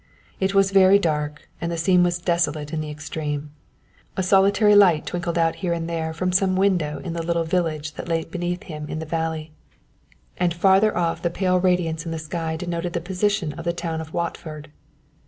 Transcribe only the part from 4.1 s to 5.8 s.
A solitary light twinkled out here